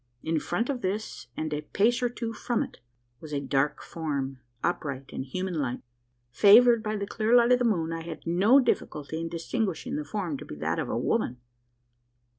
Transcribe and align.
In 0.23 0.39
front 0.39 0.67
of 0.67 0.81
this, 0.81 1.27
and 1.37 1.53
a 1.53 1.61
pace 1.61 2.01
or 2.01 2.09
two 2.09 2.33
from 2.33 2.63
it, 2.63 2.79
was 3.19 3.31
a 3.31 3.39
dark 3.39 3.83
form, 3.83 4.39
upright 4.63 5.11
and 5.13 5.23
human 5.23 5.53
like. 5.53 5.79
Favoured 6.31 6.81
by 6.81 6.95
the 6.95 7.05
clear 7.05 7.35
light 7.35 7.51
of 7.51 7.59
the 7.59 7.65
moon, 7.65 7.93
I 7.93 8.01
had 8.01 8.25
no 8.25 8.59
difficulty 8.59 9.21
in 9.21 9.29
distinguishing 9.29 9.97
the 9.97 10.03
form 10.03 10.37
to 10.37 10.45
be 10.45 10.55
that 10.55 10.79
of 10.79 10.89
a 10.89 10.97
woman. 10.97 11.37